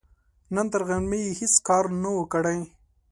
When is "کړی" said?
2.33-2.59